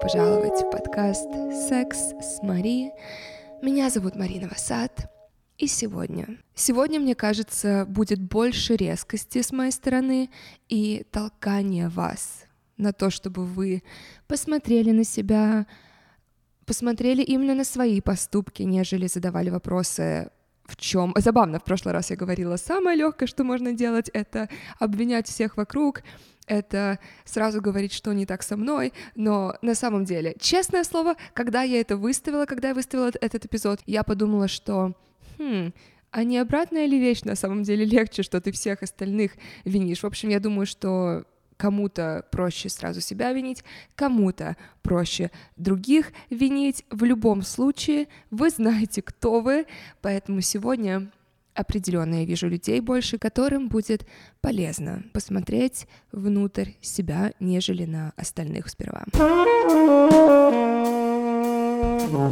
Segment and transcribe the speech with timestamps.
[0.00, 1.28] пожаловать в подкаст
[1.68, 2.92] «Секс с Мари».
[3.62, 5.10] Меня зовут Марина Васад,
[5.56, 6.38] и сегодня.
[6.54, 10.30] Сегодня, мне кажется, будет больше резкости с моей стороны
[10.68, 12.44] и толкания вас
[12.76, 13.82] на то, чтобы вы
[14.28, 15.66] посмотрели на себя,
[16.64, 20.30] посмотрели именно на свои поступки, нежели задавали вопросы
[20.64, 21.12] в чем.
[21.16, 26.02] Забавно, в прошлый раз я говорила, самое легкое, что можно делать, это обвинять всех вокруг,
[26.48, 31.62] это сразу говорить, что не так со мной, но на самом деле, честное слово, когда
[31.62, 34.94] я это выставила, когда я выставила этот эпизод, я подумала, что,
[35.38, 35.72] хм,
[36.10, 39.32] а не обратная ли вещь на самом деле легче, что ты всех остальных
[39.64, 40.02] винишь?
[40.02, 41.24] В общем, я думаю, что
[41.58, 43.64] Кому-то проще сразу себя винить,
[43.96, 46.84] кому-то проще других винить.
[46.88, 49.66] В любом случае, вы знаете, кто вы,
[50.00, 51.10] поэтому сегодня
[51.58, 54.06] определенно я вижу людей больше, которым будет
[54.40, 59.04] полезно посмотреть внутрь себя, нежели на остальных сперва.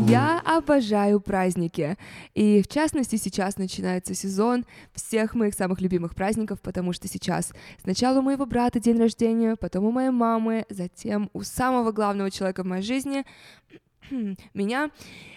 [0.08, 1.96] Я обожаю праздники.
[2.34, 7.52] И в частности сейчас начинается сезон всех моих самых любимых праздников, потому что сейчас
[7.82, 12.62] сначала у моего брата день рождения, потом у моей мамы, затем у самого главного человека
[12.62, 13.24] в моей жизни,
[14.54, 14.90] меня.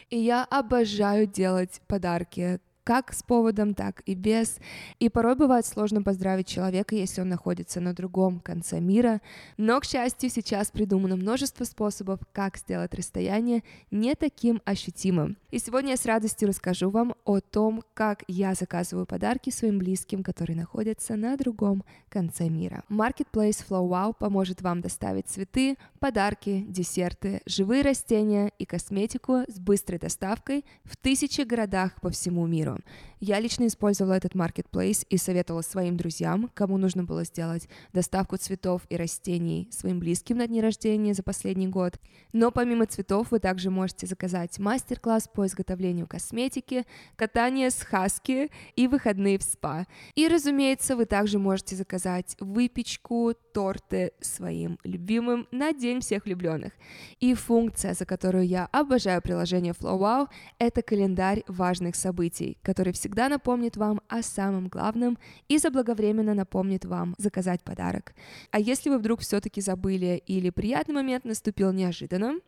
[0.09, 2.59] И я обожаю делать подарки
[2.89, 4.57] как с поводом, так и без.
[4.97, 9.21] И порой бывает сложно поздравить человека, если он находится на другом конце мира,
[9.57, 15.37] но, к счастью, сейчас придумано множество способов, как сделать расстояние не таким ощутимым.
[15.51, 20.23] И сегодня я с радостью расскажу вам о том, как я заказываю подарки своим близким,
[20.23, 22.83] которые находятся на другом конце мира.
[22.89, 30.65] Marketplace FlowWow поможет вам доставить цветы, подарки, десерты, живые растения и косметику с быстрой доставкой
[30.85, 32.78] в тысячи городах по всему миру.
[32.79, 32.83] down.
[33.21, 38.83] Я лично использовала этот marketplace и советовала своим друзьям, кому нужно было сделать доставку цветов
[38.89, 41.99] и растений своим близким на дни рождения за последний год.
[42.31, 46.85] Но помимо цветов вы также можете заказать мастер-класс по изготовлению косметики,
[47.17, 49.85] катание с хаски и выходные в спа.
[50.15, 56.71] И, разумеется, вы также можете заказать выпечку, торты своим любимым на День всех влюбленных.
[57.19, 63.77] И функция, за которую я обожаю приложение FlowWow, это календарь важных событий, который всегда напомнит
[63.77, 68.13] вам о самом главном и заблаговременно напомнит вам заказать подарок.
[68.51, 72.39] А если вы вдруг все-таки забыли или приятный момент наступил неожиданно,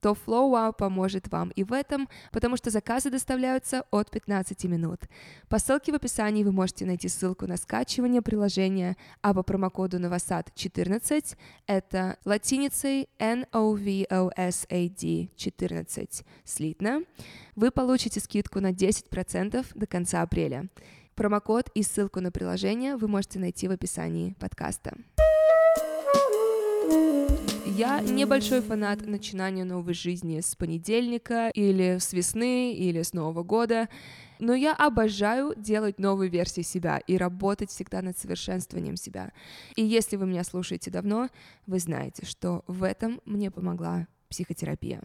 [0.00, 5.00] то FlowWow поможет вам и в этом, потому что заказы доставляются от 15 минут.
[5.48, 10.48] По ссылке в описании вы можете найти ссылку на скачивание приложения, а по промокоду Novasad
[10.54, 11.36] 14
[11.66, 13.68] это латиницей N-O-V-O-S-A-D
[15.36, 17.02] 14 слитно,
[17.58, 20.68] вы получите скидку на 10% до конца апреля.
[21.16, 24.96] Промокод и ссылку на приложение вы можете найти в описании подкаста.
[27.66, 33.88] Я небольшой фанат начинания новой жизни с понедельника или с весны или с Нового года,
[34.38, 39.32] но я обожаю делать новые версии себя и работать всегда над совершенствованием себя.
[39.74, 41.28] И если вы меня слушаете давно,
[41.66, 45.02] вы знаете, что в этом мне помогла психотерапия.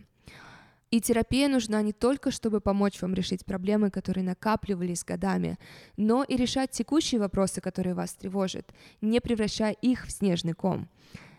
[0.94, 5.58] И терапия нужна не только, чтобы помочь вам решить проблемы, которые накапливались годами,
[5.98, 8.72] но и решать текущие вопросы, которые вас тревожат,
[9.02, 10.88] не превращая их в снежный ком.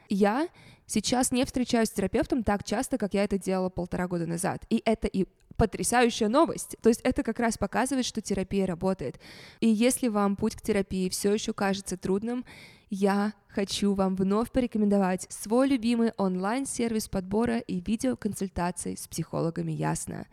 [0.09, 0.49] Я
[0.87, 4.65] сейчас не встречаюсь с терапевтом так часто, как я это делала полтора года назад.
[4.71, 6.77] И это и потрясающая новость.
[6.83, 9.21] То есть это как раз показывает, что терапия работает.
[9.61, 12.45] И если вам путь к терапии все еще кажется трудным,
[12.91, 20.27] я хочу вам вновь порекомендовать свой любимый онлайн-сервис подбора и видеоконсультаций с психологами Ясно.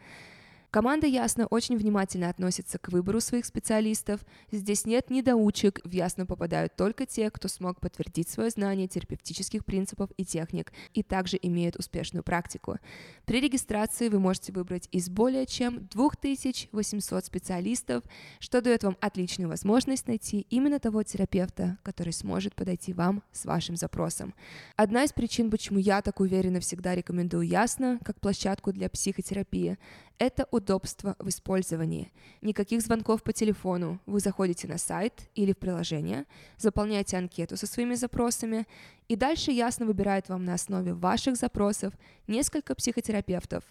[0.71, 4.21] Команда Ясно очень внимательно относится к выбору своих специалистов.
[4.53, 10.11] Здесь нет недоучек, в Ясно попадают только те, кто смог подтвердить свое знание терапевтических принципов
[10.15, 12.77] и техник и также имеют успешную практику.
[13.25, 18.05] При регистрации вы можете выбрать из более чем 2800 специалистов,
[18.39, 23.75] что дает вам отличную возможность найти именно того терапевта, который сможет подойти вам с вашим
[23.75, 24.33] запросом.
[24.77, 29.77] Одна из причин, почему я так уверенно всегда рекомендую Ясно как площадку для психотерапии,
[30.21, 32.11] это удобство в использовании.
[32.41, 33.99] Никаких звонков по телефону.
[34.05, 36.25] Вы заходите на сайт или в приложение,
[36.57, 38.67] заполняете анкету со своими запросами,
[39.07, 41.93] и дальше ясно выбирает вам на основе ваших запросов
[42.27, 43.63] несколько психотерапевтов.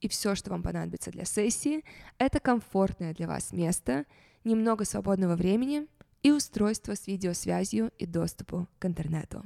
[0.00, 1.84] И все, что вам понадобится для сессии,
[2.18, 4.04] это комфортное для вас место,
[4.44, 5.86] немного свободного времени
[6.22, 9.42] и устройство с видеосвязью и доступу к интернету.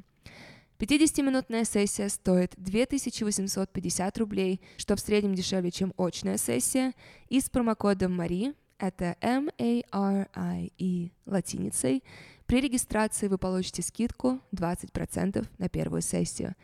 [0.80, 6.94] 50-минутная сессия стоит 2850 рублей, что в среднем дешевле, чем очная сессия,
[7.28, 12.02] и с промокодом MARI, это M-A-R-I-E латиницей,
[12.46, 16.54] при регистрации вы получите скидку 20% на первую сессию.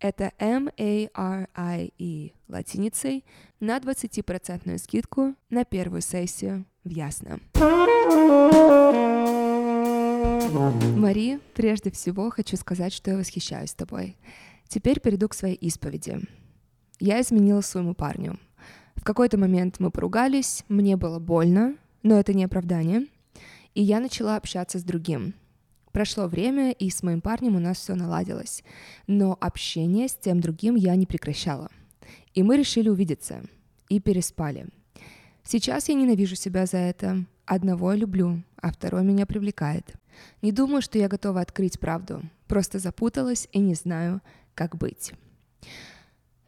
[0.00, 3.24] Это M-A-R-I-E латиницей
[3.60, 7.38] на 20% скидку на первую сессию в Ясно.
[10.96, 14.16] Мари, прежде всего хочу сказать, что я восхищаюсь тобой.
[14.68, 16.20] Теперь перейду к своей исповеди.
[17.00, 18.38] Я изменила своему парню.
[18.96, 23.06] В какой-то момент мы поругались, мне было больно, но это не оправдание,
[23.74, 25.34] и я начала общаться с другим.
[25.92, 28.62] Прошло время, и с моим парнем у нас все наладилось,
[29.06, 31.70] но общение с тем другим я не прекращала.
[32.34, 33.42] И мы решили увидеться,
[33.88, 34.66] и переспали.
[35.44, 37.24] Сейчас я ненавижу себя за это.
[37.48, 39.94] Одного я люблю, а второй меня привлекает.
[40.42, 42.20] Не думаю, что я готова открыть правду.
[42.46, 44.20] Просто запуталась и не знаю,
[44.54, 45.14] как быть.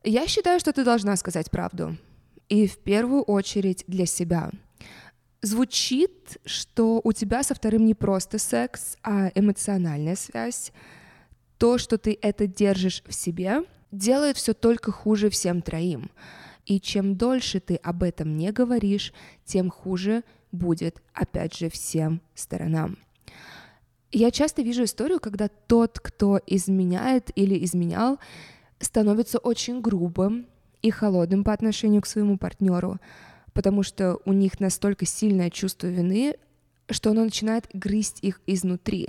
[0.04, 1.96] Я считаю, что ты должна сказать правду.
[2.50, 4.50] И в первую очередь для себя.
[5.40, 10.70] Звучит, что у тебя со вторым не просто секс, а эмоциональная связь.
[11.56, 16.10] То, что ты это держишь в себе, делает все только хуже всем троим.
[16.66, 19.14] И чем дольше ты об этом не говоришь,
[19.46, 22.98] тем хуже будет, опять же, всем сторонам.
[24.12, 28.18] Я часто вижу историю, когда тот, кто изменяет или изменял,
[28.80, 30.46] становится очень грубым
[30.82, 32.98] и холодным по отношению к своему партнеру,
[33.52, 36.34] потому что у них настолько сильное чувство вины,
[36.88, 39.08] что оно начинает грызть их изнутри.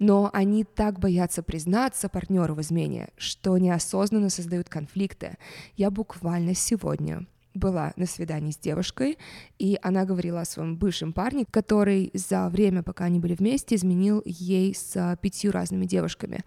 [0.00, 5.36] Но они так боятся признаться партнеру в измене, что неосознанно создают конфликты.
[5.76, 7.26] Я буквально сегодня
[7.60, 9.18] была на свидании с девушкой,
[9.58, 14.22] и она говорила о своем бывшем парне, который за время, пока они были вместе, изменил
[14.24, 16.44] ей с пятью разными девушками.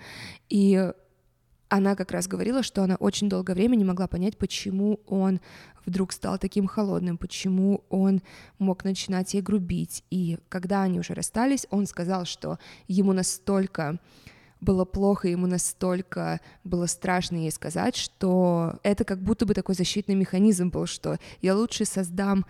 [0.49, 0.91] И
[1.69, 5.39] она как раз говорила, что она очень долгое время не могла понять, почему он
[5.85, 8.21] вдруг стал таким холодным, почему он
[8.59, 10.03] мог начинать ей грубить.
[10.11, 13.99] И когда они уже расстались, он сказал, что ему настолько
[14.63, 20.15] было плохо, ему настолько было страшно ей сказать, что это как будто бы такой защитный
[20.15, 22.45] механизм был, что я лучше создам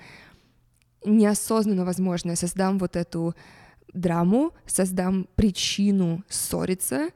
[1.05, 3.35] неосознанно, возможно, я создам вот эту
[3.93, 7.09] драму, создам причину ссориться,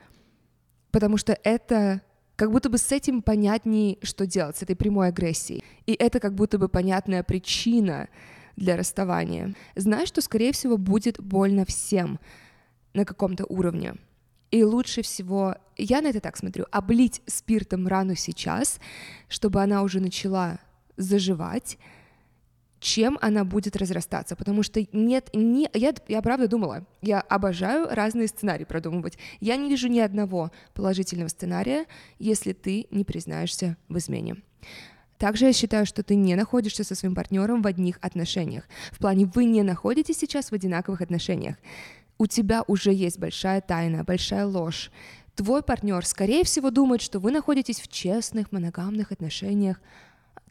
[0.92, 2.02] потому что это
[2.36, 5.64] как будто бы с этим понятнее, что делать, с этой прямой агрессией.
[5.88, 8.10] И это как будто бы понятная причина
[8.56, 9.56] для расставания.
[9.76, 12.20] Знаешь, что, скорее всего, будет больно всем
[12.94, 13.96] на каком-то уровне.
[14.52, 18.80] И лучше всего, я на это так смотрю, облить спиртом рану сейчас,
[19.28, 20.60] чтобы она уже начала
[20.96, 21.78] заживать,
[22.80, 28.28] чем она будет разрастаться, потому что нет, не, я, я правда думала, я обожаю разные
[28.28, 31.86] сценарии продумывать, я не вижу ни одного положительного сценария,
[32.20, 34.38] если ты не признаешься в измене.
[35.18, 38.66] Также я считаю, что ты не находишься со своим партнером в одних отношениях.
[38.92, 41.56] В плане вы не находитесь сейчас в одинаковых отношениях
[42.18, 44.92] у тебя уже есть большая тайна, большая ложь.
[45.36, 49.80] Твой партнер, скорее всего, думает, что вы находитесь в честных моногамных отношениях.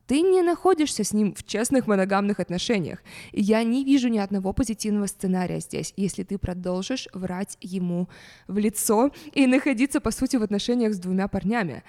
[0.06, 3.02] Ты не находишься с ним в честных моногамных отношениях.
[3.32, 8.08] Я не вижу ни одного позитивного сценария здесь, если ты продолжишь врать ему
[8.46, 11.82] в лицо и находиться, по сути, в отношениях с двумя парнями.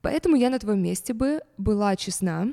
[0.00, 2.52] Поэтому я на твоем месте бы была честна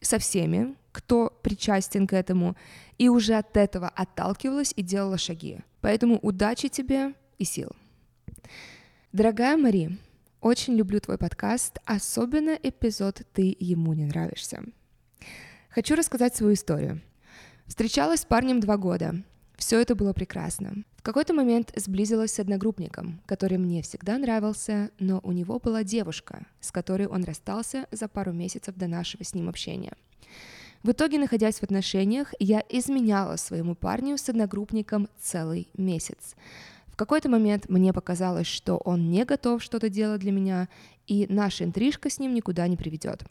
[0.00, 2.56] со всеми, кто причастен к этому,
[2.96, 5.58] и уже от этого отталкивалась и делала шаги.
[5.82, 7.72] Поэтому удачи тебе и сил.
[9.12, 9.98] Дорогая Мари,
[10.40, 14.62] очень люблю твой подкаст, особенно эпизод «Ты ему не нравишься».
[15.68, 17.02] Хочу рассказать свою историю.
[17.66, 19.22] Встречалась с парнем два года.
[19.58, 20.82] Все это было прекрасно.
[20.96, 26.46] В какой-то момент сблизилась с одногруппником, который мне всегда нравился, но у него была девушка,
[26.60, 29.92] с которой он расстался за пару месяцев до нашего с ним общения.
[30.86, 36.36] В итоге, находясь в отношениях, я изменяла своему парню с одногруппником целый месяц.
[36.86, 40.68] В какой-то момент мне показалось, что он не готов что-то делать для меня,
[41.08, 43.24] и наша интрижка с ним никуда не приведет.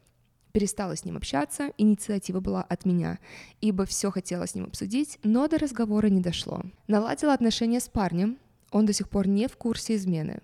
[0.52, 3.20] Перестала с ним общаться, инициатива была от меня,
[3.62, 6.62] ибо все хотела с ним обсудить, но до разговора не дошло.
[6.88, 8.38] Наладила отношения с парнем,
[8.72, 10.42] он до сих пор не в курсе измены.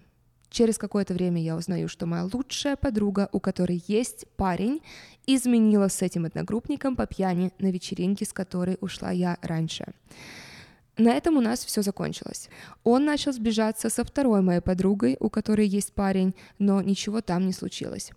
[0.52, 4.82] Через какое-то время я узнаю, что моя лучшая подруга, у которой есть парень,
[5.26, 9.86] изменила с этим одногруппником по пьяни на вечеринке, с которой ушла я раньше.
[10.98, 12.50] На этом у нас все закончилось.
[12.84, 17.54] Он начал сближаться со второй моей подругой, у которой есть парень, но ничего там не
[17.54, 18.12] случилось.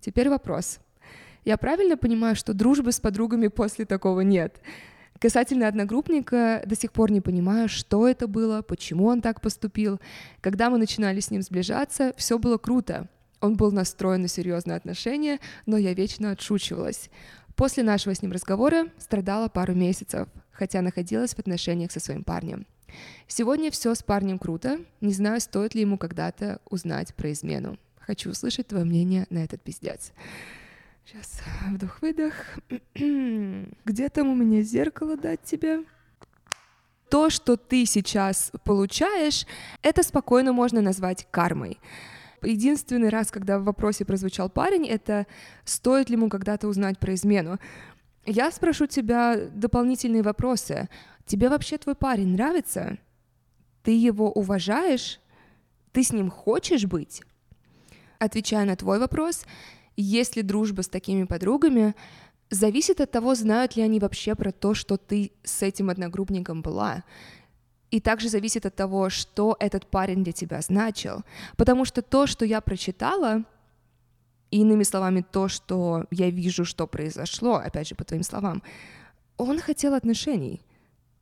[0.00, 0.80] Теперь вопрос.
[1.44, 4.60] Я правильно понимаю, что дружбы с подругами после такого нет?
[5.20, 10.00] Касательно одногруппника, до сих пор не понимаю, что это было, почему он так поступил.
[10.40, 13.08] Когда мы начинали с ним сближаться, все было круто.
[13.40, 17.10] Он был настроен на серьезные отношения, но я вечно отшучивалась.
[17.54, 22.66] После нашего с ним разговора страдала пару месяцев, хотя находилась в отношениях со своим парнем.
[23.26, 27.78] Сегодня все с парнем круто, не знаю, стоит ли ему когда-то узнать про измену.
[28.00, 30.12] Хочу услышать твое мнение на этот пиздец.
[31.06, 32.34] Сейчас вдох-выдох.
[33.84, 35.84] Где там у меня зеркало дать тебе?
[37.08, 39.46] То, что ты сейчас получаешь,
[39.82, 41.78] это спокойно можно назвать кармой.
[42.42, 45.28] Единственный раз, когда в вопросе прозвучал парень, это
[45.64, 47.60] стоит ли ему когда-то узнать про измену.
[48.24, 50.88] Я спрошу тебя дополнительные вопросы.
[51.24, 52.98] Тебе вообще твой парень нравится?
[53.84, 55.20] Ты его уважаешь?
[55.92, 57.22] Ты с ним хочешь быть?
[58.18, 59.44] Отвечая на твой вопрос,
[59.96, 61.94] есть ли дружба с такими подругами,
[62.50, 67.04] зависит от того, знают ли они вообще про то, что ты с этим одногруппником была.
[67.90, 71.22] И также зависит от того, что этот парень для тебя значил.
[71.56, 73.44] Потому что то, что я прочитала,
[74.50, 78.62] иными словами, то, что я вижу, что произошло, опять же, по твоим словам,
[79.36, 80.62] он хотел отношений.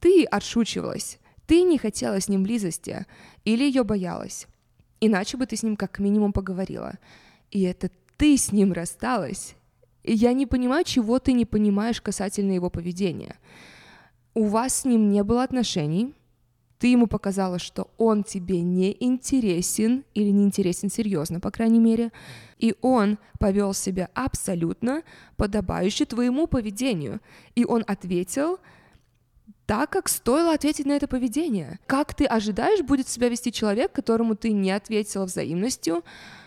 [0.00, 3.06] Ты отшучивалась, ты не хотела с ним близости
[3.44, 4.46] или ее боялась.
[5.00, 6.94] Иначе бы ты с ним как минимум поговорила.
[7.50, 9.56] И это ты с ним рассталась.
[10.02, 13.38] И я не понимаю, чего ты не понимаешь касательно его поведения.
[14.34, 16.14] У вас с ним не было отношений,
[16.78, 22.12] ты ему показала, что он тебе не интересен или не интересен серьезно, по крайней мере,
[22.58, 25.02] и он повел себя абсолютно
[25.36, 27.20] подобающе твоему поведению.
[27.54, 28.58] И он ответил
[29.64, 31.78] так, как стоило ответить на это поведение.
[31.86, 36.04] Как ты ожидаешь, будет себя вести человек, которому ты не ответила взаимностью,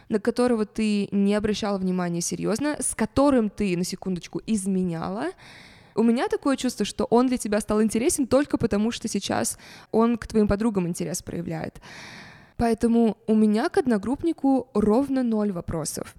[0.09, 5.31] на которого ты не обращала внимания серьезно, с которым ты, на секундочку, изменяла,
[5.95, 9.57] у меня такое чувство, что он для тебя стал интересен только потому, что сейчас
[9.91, 11.81] он к твоим подругам интерес проявляет.
[12.55, 16.15] Поэтому у меня к одногруппнику ровно ноль вопросов.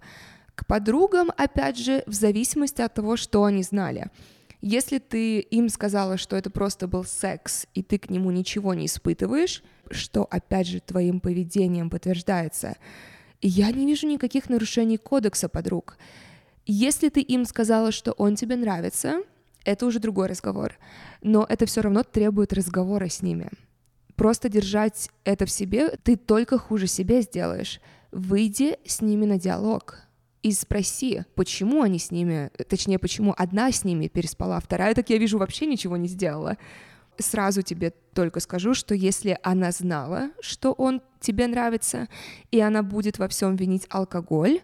[0.54, 4.10] К подругам, опять же, в зависимости от того, что они знали.
[4.60, 8.86] Если ты им сказала, что это просто был секс, и ты к нему ничего не
[8.86, 12.76] испытываешь, что, опять же, твоим поведением подтверждается,
[13.40, 15.96] я не вижу никаких нарушений кодекса подруг.
[16.66, 19.22] Если ты им сказала, что он тебе нравится,
[19.64, 20.78] это уже другой разговор.
[21.22, 23.48] Но это все равно требует разговора с ними.
[24.16, 27.80] Просто держать это в себе ты только хуже себе сделаешь.
[28.10, 29.98] Выйди с ними на диалог
[30.42, 35.18] и спроси, почему они с ними, точнее, почему одна с ними переспала, вторая, так я
[35.18, 36.56] вижу, вообще ничего не сделала.
[37.18, 42.08] Сразу тебе только скажу, что если она знала, что он тебе нравится,
[42.50, 44.60] и она будет во всем винить алкоголь,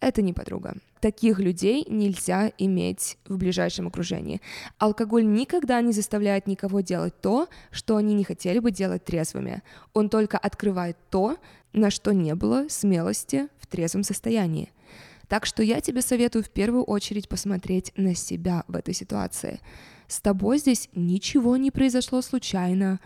[0.00, 0.76] это не подруга.
[1.00, 4.40] Таких людей нельзя иметь в ближайшем окружении.
[4.78, 9.62] Алкоголь никогда не заставляет никого делать то, что они не хотели бы делать трезвыми.
[9.92, 11.36] Он только открывает то,
[11.74, 14.72] на что не было смелости в трезвом состоянии.
[15.28, 19.60] Так что я тебе советую в первую очередь посмотреть на себя в этой ситуации.
[20.08, 23.00] С тобой здесь ничего не произошло случайно.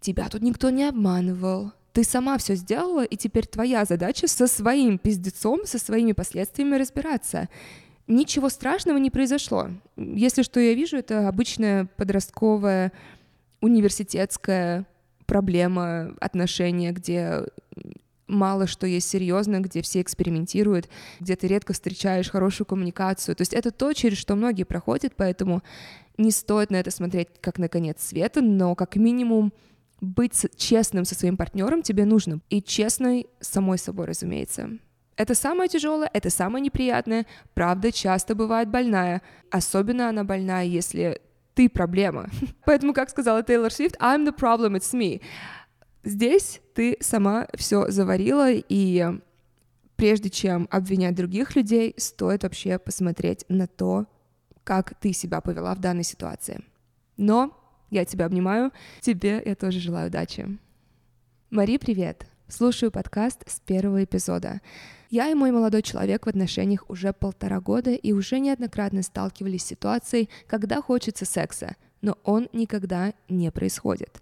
[0.00, 1.72] Тебя тут никто не обманывал.
[1.92, 7.48] Ты сама все сделала, и теперь твоя задача со своим пиздецом, со своими последствиями разбираться.
[8.06, 9.68] Ничего страшного не произошло.
[9.96, 12.92] Если что я вижу, это обычная подростковая
[13.60, 14.86] университетская
[15.26, 17.42] проблема отношения, где
[18.28, 20.88] мало что есть серьезно, где все экспериментируют,
[21.20, 23.34] где ты редко встречаешь хорошую коммуникацию.
[23.34, 25.62] То есть это то, через что многие проходят, поэтому
[26.18, 29.52] не стоит на это смотреть как на конец света, но как минимум
[30.00, 32.40] быть честным со своим партнером тебе нужно.
[32.50, 34.70] И честной самой собой, разумеется.
[35.16, 37.26] Это самое тяжелое, это самое неприятное.
[37.54, 39.22] Правда часто бывает больная.
[39.50, 41.20] Особенно она больная, если
[41.54, 42.28] ты проблема.
[42.64, 45.20] Поэтому, как сказала Тейлор Свифт, I'm the problem, it's me.
[46.04, 49.06] Здесь ты сама все заварила, и
[49.96, 54.06] прежде чем обвинять других людей, стоит вообще посмотреть на то,
[54.64, 56.64] как ты себя повела в данной ситуации.
[57.16, 57.52] Но
[57.90, 58.72] я тебя обнимаю.
[59.00, 60.58] Тебе я тоже желаю удачи.
[61.50, 62.26] Мари, привет.
[62.48, 64.60] Слушаю подкаст с первого эпизода.
[65.10, 69.66] Я и мой молодой человек в отношениях уже полтора года и уже неоднократно сталкивались с
[69.66, 74.20] ситуацией, когда хочется секса, но он никогда не происходит.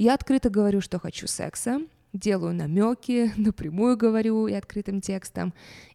[0.00, 1.80] Я открыто говорю, что хочу секса,
[2.12, 5.52] делаю намеки, напрямую говорю и открытым текстом,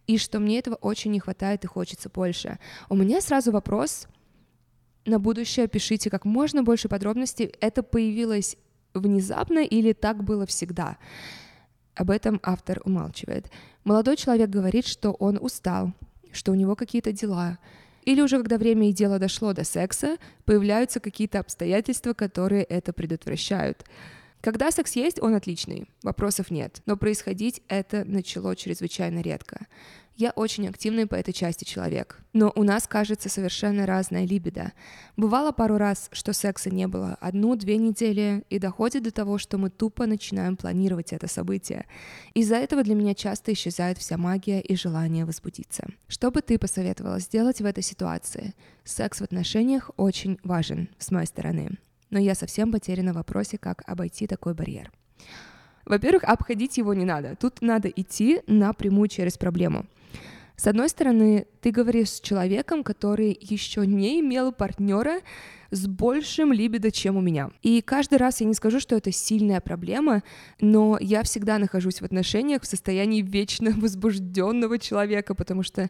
[0.07, 2.59] и что мне этого очень не хватает и хочется больше.
[2.89, 4.09] У меня сразу вопрос,
[5.05, 7.53] на будущее пишите как можно больше подробностей.
[7.61, 8.57] Это появилось
[8.93, 10.97] внезапно или так было всегда?
[11.95, 13.49] Об этом автор умалчивает.
[13.85, 15.93] Молодой человек говорит, что он устал,
[16.33, 17.57] что у него какие-то дела.
[18.05, 23.85] Или уже когда время и дело дошло до секса, появляются какие-то обстоятельства, которые это предотвращают.
[24.43, 29.67] Когда секс есть, он отличный, вопросов нет, но происходить это начало чрезвычайно редко.
[30.17, 32.19] Я очень активный по этой части человек.
[32.33, 34.73] Но у нас, кажется, совершенно разная либидо.
[35.15, 39.69] Бывало пару раз, что секса не было одну-две недели, и доходит до того, что мы
[39.69, 41.85] тупо начинаем планировать это событие.
[42.33, 45.87] Из-за этого для меня часто исчезает вся магия и желание возбудиться.
[46.09, 48.55] Что бы ты посоветовала сделать в этой ситуации?
[48.83, 51.77] Секс в отношениях очень важен, с моей стороны.
[52.13, 54.91] Но я совсем потеряна в вопросе, как обойти такой барьер.
[55.83, 57.35] Во-первых, обходить его не надо.
[57.35, 59.87] Тут надо идти напрямую через проблему.
[60.55, 65.21] С одной стороны, ты говоришь с человеком, который еще не имел партнера
[65.71, 67.49] с большим либидо, чем у меня.
[67.63, 70.21] И каждый раз я не скажу, что это сильная проблема,
[70.61, 75.89] но я всегда нахожусь в отношениях в состоянии вечно возбужденного человека, потому что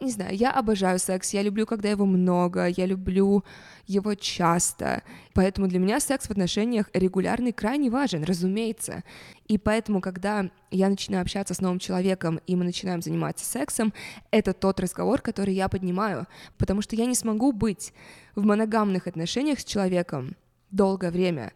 [0.00, 3.44] не знаю, я обожаю секс, я люблю, когда его много, я люблю
[3.86, 5.02] его часто.
[5.34, 9.04] Поэтому для меня секс в отношениях регулярный крайне важен, разумеется.
[9.46, 13.92] И поэтому, когда я начинаю общаться с новым человеком, и мы начинаем заниматься сексом,
[14.30, 16.26] это тот разговор, который я поднимаю.
[16.56, 17.92] Потому что я не смогу быть
[18.34, 20.36] в моногамных отношениях с человеком
[20.70, 21.52] долгое время,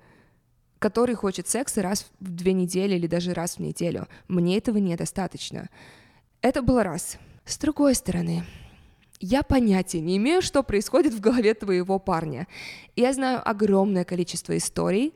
[0.78, 4.06] который хочет секса раз в две недели или даже раз в неделю.
[4.28, 5.70] Мне этого недостаточно.
[6.42, 7.16] Это было раз.
[7.44, 8.44] С другой стороны,
[9.20, 12.46] я понятия не имею, что происходит в голове твоего парня.
[12.96, 15.12] Я знаю огромное количество историй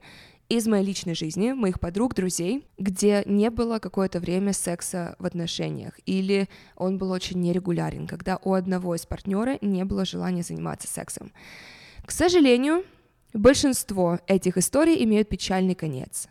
[0.51, 5.99] из моей личной жизни, моих подруг, друзей, где не было какое-то время секса в отношениях,
[6.07, 11.33] или он был очень нерегулярен, когда у одного из партнера не было желания заниматься сексом.
[12.05, 12.85] К сожалению,
[13.35, 16.29] большинство этих историй имеют печальный конец.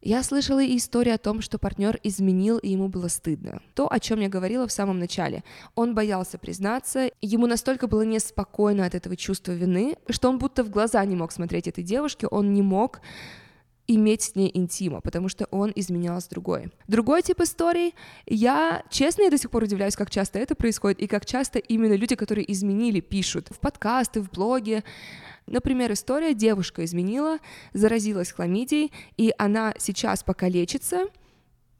[0.00, 3.60] Я слышала и историю о том, что партнер изменил, и ему было стыдно.
[3.74, 5.42] То, о чем я говорила в самом начале.
[5.74, 10.70] Он боялся признаться, ему настолько было неспокойно от этого чувства вины, что он будто в
[10.70, 13.00] глаза не мог смотреть этой девушке, он не мог
[13.88, 16.70] иметь с ней интима, потому что он изменял с другой.
[16.86, 17.94] Другой тип историй,
[18.26, 21.94] я, честно, я до сих пор удивляюсь, как часто это происходит, и как часто именно
[21.94, 24.84] люди, которые изменили, пишут в подкасты, в блоге,
[25.50, 27.38] Например, история девушка изменила,
[27.72, 31.06] заразилась хламидией, и она сейчас, пока лечится,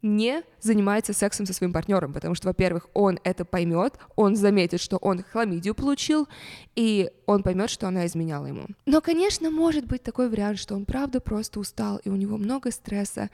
[0.01, 4.97] не занимается сексом со своим партнером, потому что, во-первых, он это поймет, он заметит, что
[4.97, 6.27] он хламидию получил,
[6.75, 8.67] и он поймет, что она изменяла ему.
[8.85, 12.71] Но, конечно, может быть такой вариант, что он правда просто устал, и у него много
[12.71, 13.29] стресса.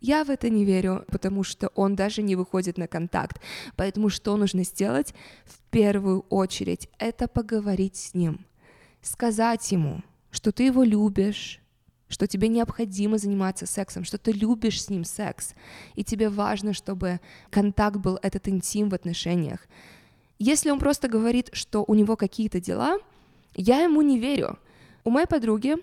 [0.00, 3.40] Я в это не верю, потому что он даже не выходит на контакт.
[3.76, 5.14] Поэтому что нужно сделать?
[5.44, 8.46] В первую очередь это поговорить с ним
[9.02, 11.59] сказать ему, что ты его любишь,
[12.10, 15.54] что тебе необходимо заниматься сексом, что ты любишь с ним секс,
[15.94, 19.60] и тебе важно, чтобы контакт был этот интим в отношениях.
[20.38, 22.98] Если он просто говорит, что у него какие-то дела,
[23.54, 24.58] я ему не верю.
[25.04, 25.76] У моей подруги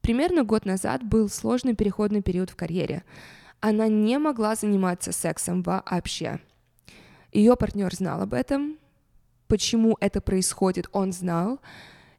[0.00, 3.04] примерно год назад был сложный переходный период в карьере.
[3.60, 6.40] Она не могла заниматься сексом вообще.
[7.32, 8.78] Ее партнер знал об этом,
[9.46, 11.60] почему это происходит, он знал,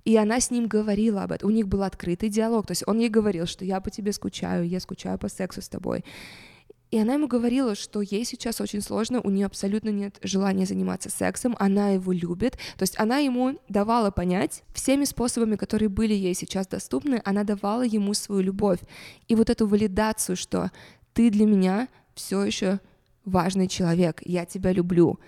[0.07, 1.49] и она с ним говорила об этом.
[1.49, 2.65] У них был открытый диалог.
[2.65, 5.67] То есть он ей говорил, что я по тебе скучаю, я скучаю по сексу с
[5.67, 6.05] тобой.
[6.91, 11.09] И она ему говорила, что ей сейчас очень сложно, у нее абсолютно нет желания заниматься
[11.09, 12.53] сексом, она его любит.
[12.77, 17.81] То есть она ему давала понять всеми способами, которые были ей сейчас доступны, она давала
[17.81, 18.79] ему свою любовь.
[19.27, 20.71] И вот эту валидацию, что
[21.11, 22.79] ты для меня все еще
[23.25, 25.19] важный человек, я тебя люблю,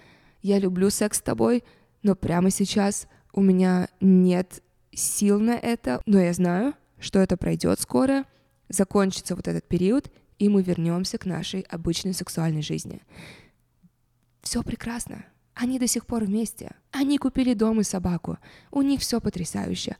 [0.41, 1.65] я люблю секс с тобой,
[2.01, 4.61] но прямо сейчас у меня нет
[4.93, 8.25] сил на это, но я знаю, что это пройдет скоро,
[8.69, 13.01] закончится вот этот период, и мы вернемся к нашей обычной сексуальной жизни.
[14.41, 15.25] Все прекрасно.
[15.53, 16.71] Они до сих пор вместе.
[16.91, 18.37] Они купили дом и собаку.
[18.71, 19.97] У них все потрясающе.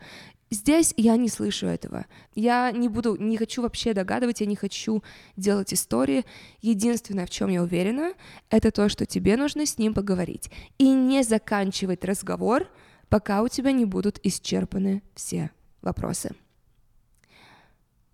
[0.52, 2.06] Здесь я не слышу этого.
[2.34, 5.04] Я не буду, не хочу вообще догадывать, я не хочу
[5.36, 6.25] делать истории.
[6.62, 8.13] Единственное, в чем я уверена,
[8.49, 10.49] это то, что тебе нужно с ним поговорить.
[10.80, 12.67] И не заканчивать разговор
[13.10, 16.36] пока у тебя не будут исчерпаны все вопросы.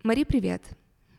[0.02, 0.62] Мари, привет!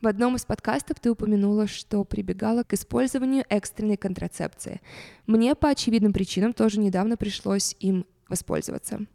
[0.01, 4.81] В одном из подкастов ты упомянула, что прибегала к использованию экстренной контрацепции.
[5.25, 9.07] Мне по очевидным причинам тоже недавно пришлось им воспользоваться.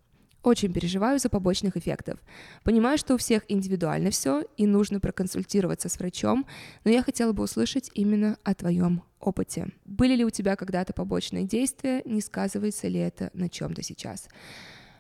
[0.43, 2.19] Очень переживаю за побочных эффектов.
[2.65, 6.47] Понимаю, что у всех индивидуально все, и нужно проконсультироваться с врачом,
[6.85, 9.69] но я хотела бы услышать именно о твоем опыте.
[9.85, 14.29] Были ли у тебя когда-то побочные действия, не сказывается ли это на чем-то сейчас?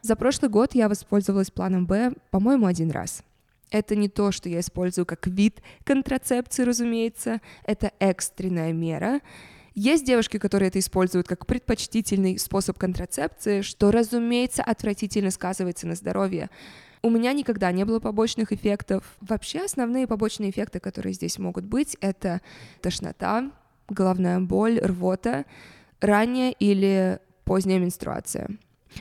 [0.00, 3.24] За прошлый год я воспользовалась планом Б, по-моему, один раз.
[3.70, 9.20] Это не то, что я использую как вид контрацепции, разумеется, это экстренная мера,
[9.74, 16.50] есть девушки, которые это используют как предпочтительный способ контрацепции, что, разумеется, отвратительно сказывается на здоровье.
[17.02, 19.16] У меня никогда не было побочных эффектов.
[19.20, 22.40] Вообще основные побочные эффекты, которые здесь могут быть, это
[22.80, 23.50] тошнота,
[23.88, 25.44] головная боль, рвота,
[26.00, 28.50] ранняя или поздняя менструация.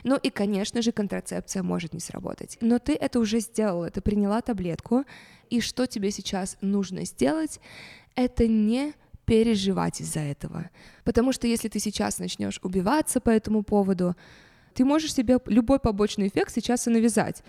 [0.04, 2.56] Ну и, конечно же, контрацепция может не сработать.
[2.60, 5.04] Но ты это уже сделала, ты приняла таблетку,
[5.50, 7.60] и что тебе сейчас нужно сделать,
[8.14, 10.70] это не переживать из-за этого.
[11.04, 14.16] Потому что если ты сейчас начнешь убиваться по этому поводу,
[14.74, 17.42] ты можешь себе любой побочный эффект сейчас и навязать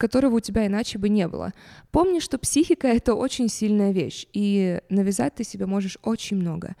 [0.00, 1.52] которого у тебя иначе бы не было.
[1.92, 6.74] Помни, что психика— это очень сильная вещь, и навязать ты себе можешь очень много.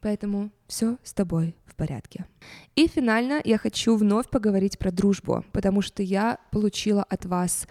[0.00, 2.26] Поэтому все с тобой в порядке.
[2.76, 7.66] И финально я хочу вновь поговорить про дружбу, потому что я получила от вас.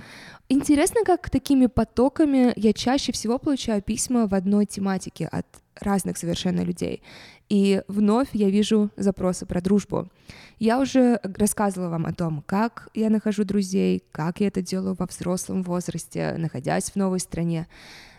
[0.50, 5.46] Интересно, как такими потоками я чаще всего получаю письма в одной тематике от
[5.80, 7.02] разных совершенно людей.
[7.50, 10.10] И вновь я вижу запросы про дружбу.
[10.60, 15.06] Я уже рассказывала вам о том, как я нахожу друзей, как я это делаю во
[15.06, 17.68] взрослом возрасте, находясь в новой стране.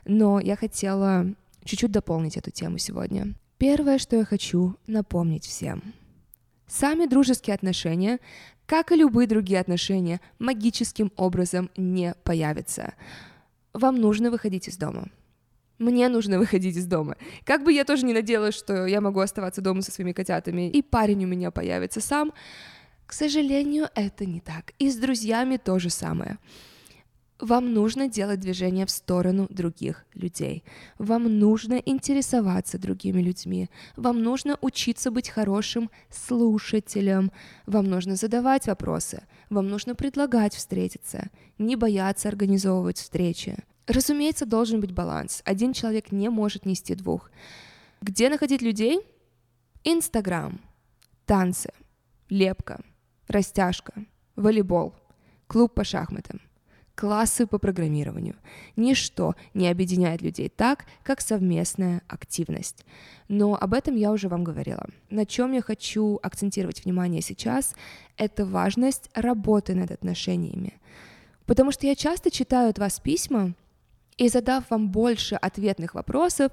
[0.06, 1.26] Но я хотела
[1.64, 3.34] чуть-чуть дополнить эту тему сегодня.
[3.58, 5.82] Первое, что я хочу напомнить всем.
[6.68, 8.20] Сами дружеские отношения,
[8.66, 12.94] как и любые другие отношения, магическим образом не появятся.
[13.72, 15.08] Вам нужно выходить из дома.
[15.78, 17.16] Мне нужно выходить из дома.
[17.44, 20.80] Как бы я тоже не надеялась, что я могу оставаться дома со своими котятами, и
[20.80, 22.32] парень у меня появится сам,
[23.06, 24.74] к сожалению, это не так.
[24.78, 26.38] И с друзьями то же самое.
[27.40, 30.64] Вам нужно делать движение в сторону других людей.
[30.98, 33.70] Вам нужно интересоваться другими людьми.
[33.96, 37.30] Вам нужно учиться быть хорошим слушателем.
[37.66, 39.22] Вам нужно задавать вопросы.
[39.50, 41.30] Вам нужно предлагать встретиться.
[41.58, 43.56] Не бояться организовывать встречи.
[43.86, 45.40] Разумеется, должен быть баланс.
[45.44, 47.30] Один человек не может нести двух.
[48.02, 49.00] Где находить людей?
[49.84, 50.60] Инстаграм,
[51.24, 51.70] танцы,
[52.28, 52.80] лепка,
[53.28, 53.92] растяжка,
[54.34, 54.92] волейбол,
[55.46, 56.40] клуб по шахматам
[56.98, 58.34] классы по программированию.
[58.74, 62.84] Ничто не объединяет людей так, как совместная активность.
[63.28, 64.84] Но об этом я уже вам говорила.
[65.08, 67.76] На чем я хочу акцентировать внимание сейчас,
[68.16, 70.80] это важность работы над отношениями.
[71.46, 73.54] Потому что я часто читаю от вас письма,
[74.16, 76.50] и задав вам больше ответных вопросов,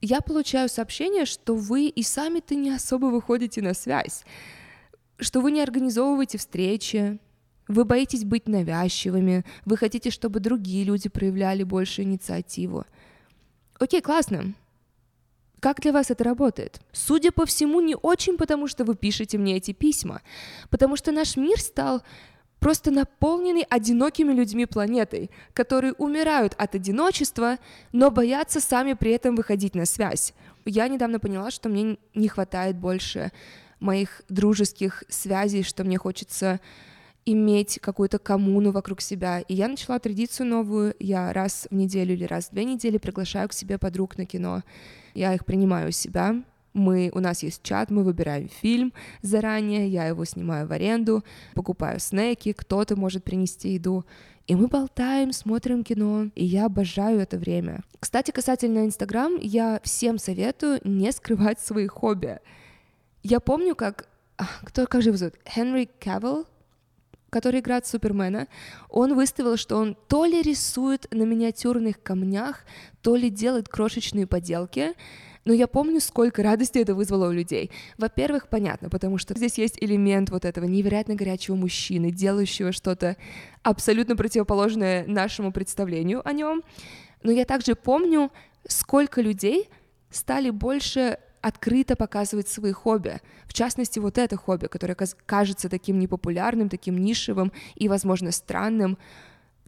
[0.00, 4.24] я получаю сообщение, что вы и сами-то не особо выходите на связь,
[5.18, 7.18] что вы не организовываете встречи,
[7.68, 12.84] вы боитесь быть навязчивыми, вы хотите, чтобы другие люди проявляли больше инициативу.
[13.78, 14.54] Окей, классно.
[15.60, 16.80] Как для вас это работает?
[16.92, 20.20] Судя по всему, не очень, потому что вы пишете мне эти письма,
[20.68, 22.02] потому что наш мир стал
[22.58, 27.58] просто наполненный одинокими людьми планетой, которые умирают от одиночества,
[27.92, 30.34] но боятся сами при этом выходить на связь.
[30.64, 33.32] Я недавно поняла, что мне не хватает больше
[33.80, 36.60] моих дружеских связей, что мне хочется
[37.26, 39.40] иметь какую-то коммуну вокруг себя.
[39.40, 40.94] И я начала традицию новую.
[40.98, 44.62] Я раз в неделю или раз в две недели приглашаю к себе подруг на кино.
[45.14, 46.42] Я их принимаю у себя.
[46.74, 51.22] Мы, у нас есть чат, мы выбираем фильм заранее, я его снимаю в аренду,
[51.54, 54.04] покупаю снеки, кто-то может принести еду.
[54.48, 57.82] И мы болтаем, смотрим кино, и я обожаю это время.
[58.00, 62.40] Кстати, касательно Инстаграм, я всем советую не скрывать свои хобби.
[63.22, 64.08] Я помню, как...
[64.36, 65.36] А, кто, как же его зовут?
[65.48, 66.44] Хенри Кавилл,
[67.34, 68.46] который играет Супермена,
[68.88, 72.64] он выставил, что он то ли рисует на миниатюрных камнях,
[73.02, 74.94] то ли делает крошечные поделки,
[75.44, 77.72] но я помню, сколько радости это вызвало у людей.
[77.98, 83.16] Во-первых, понятно, потому что здесь есть элемент вот этого невероятно горячего мужчины, делающего что-то
[83.64, 86.62] абсолютно противоположное нашему представлению о нем.
[87.24, 88.30] Но я также помню,
[88.68, 89.68] сколько людей
[90.08, 93.20] стали больше открыто показывать свои хобби.
[93.44, 98.96] В частности, вот это хобби, которое кажется таким непопулярным, таким нишевым и, возможно, странным.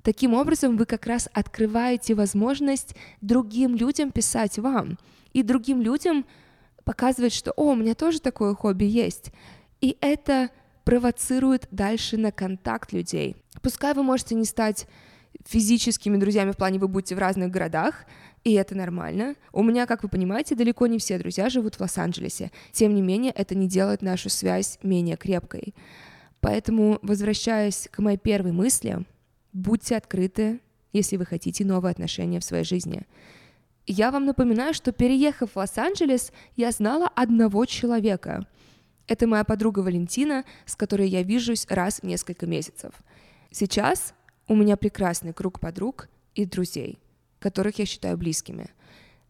[0.02, 4.98] Таким образом, вы как раз открываете возможность другим людям писать вам
[5.34, 6.24] и другим людям
[6.84, 9.30] показывать, что «О, у меня тоже такое хобби есть».
[9.82, 10.48] И это
[10.84, 13.36] провоцирует дальше на контакт людей.
[13.60, 14.86] Пускай вы можете не стать
[15.44, 18.06] физическими друзьями в плане вы будете в разных городах,
[18.46, 19.34] и это нормально.
[19.52, 22.52] У меня, как вы понимаете, далеко не все друзья живут в Лос-Анджелесе.
[22.70, 25.74] Тем не менее, это не делает нашу связь менее крепкой.
[26.38, 29.04] Поэтому, возвращаясь к моей первой мысли,
[29.52, 30.60] будьте открыты,
[30.92, 33.02] если вы хотите новые отношения в своей жизни.
[33.84, 38.46] Я вам напоминаю, что переехав в Лос-Анджелес, я знала одного человека.
[39.08, 42.92] Это моя подруга Валентина, с которой я вижусь раз в несколько месяцев.
[43.50, 44.14] Сейчас
[44.46, 47.00] у меня прекрасный круг подруг и друзей–
[47.38, 48.70] которых я считаю близкими.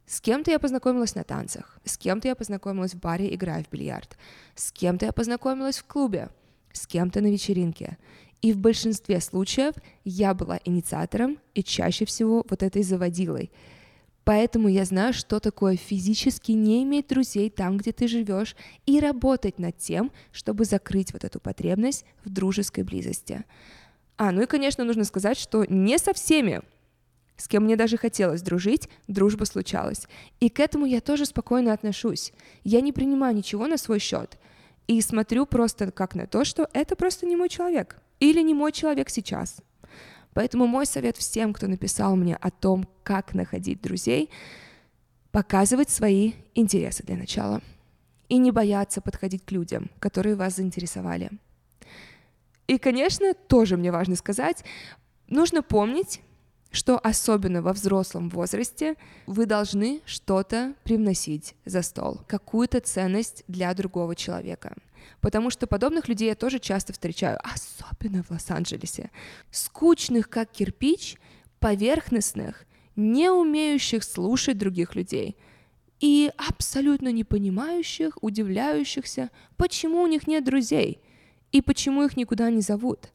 [0.06, 4.16] С кем-то я познакомилась на танцах, с кем-то я познакомилась в баре, играя в бильярд,
[4.54, 6.28] с кем-то я познакомилась в клубе,
[6.72, 7.98] с кем-то на вечеринке.
[8.40, 13.50] И в большинстве случаев я была инициатором и чаще всего вот этой заводилой.
[14.26, 19.58] Поэтому я знаю, что такое физически не иметь друзей там, где ты живешь, и работать
[19.58, 23.44] над тем, чтобы закрыть вот эту потребность в дружеской близости.
[24.16, 26.62] А, ну и, конечно, нужно сказать, что не со всеми,
[27.36, 30.06] с кем мне даже хотелось дружить, дружба случалась.
[30.40, 32.32] И к этому я тоже спокойно отношусь.
[32.64, 34.38] Я не принимаю ничего на свой счет.
[34.86, 37.98] И смотрю просто как на то, что это просто не мой человек.
[38.20, 39.58] Или не мой человек сейчас.
[40.32, 44.30] Поэтому мой совет всем, кто написал мне о том, как находить друзей,
[45.30, 47.60] показывать свои интересы для начала.
[48.28, 51.30] И не бояться подходить к людям, которые вас заинтересовали.
[52.66, 54.64] И, конечно, тоже мне важно сказать,
[55.28, 56.20] нужно помнить,
[56.76, 64.14] что особенно во взрослом возрасте вы должны что-то привносить за стол, какую-то ценность для другого
[64.14, 64.74] человека.
[65.22, 69.10] Потому что подобных людей я тоже часто встречаю, особенно в Лос-Анджелесе.
[69.50, 71.16] Скучных, как кирпич,
[71.60, 75.36] поверхностных, не умеющих слушать других людей
[75.98, 81.00] и абсолютно не понимающих, удивляющихся, почему у них нет друзей
[81.52, 83.08] и почему их никуда не зовут.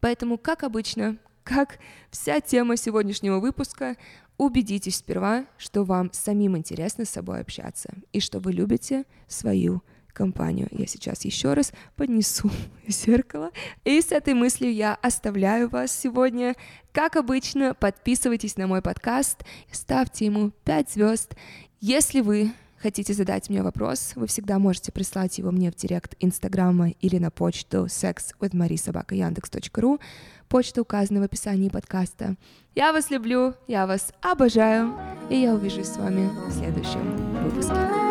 [0.00, 1.78] Поэтому, как обычно, как
[2.10, 3.96] вся тема сегодняшнего выпуска,
[4.36, 9.82] убедитесь сперва, что вам самим интересно с собой общаться и что вы любите свою
[10.12, 10.68] компанию.
[10.70, 12.50] Я сейчас еще раз поднесу
[12.86, 13.50] зеркало.
[13.84, 16.54] И с этой мыслью я оставляю вас сегодня.
[16.92, 21.34] Как обычно, подписывайтесь на мой подкаст, ставьте ему 5 звезд.
[21.80, 26.90] Если вы хотите задать мне вопрос, вы всегда можете прислать его мне в директ Инстаграма
[27.00, 30.00] или на почту sexwithmarisobaka.yandex.ru.
[30.48, 32.36] Почта указана в описании подкаста.
[32.74, 34.94] Я вас люблю, я вас обожаю,
[35.30, 38.07] и я увижусь с вами в следующем выпуске.